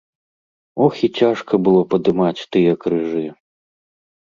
Ох, 0.85 0.93
і 1.09 1.11
цяжка 1.21 1.53
было 1.69 1.81
падымаць 1.95 2.35
тыя 2.51 2.71
крыжы! 2.87 3.27